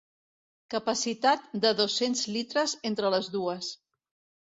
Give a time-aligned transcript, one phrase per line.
[0.73, 3.73] Capacitat de dos-cents litres entre les dues.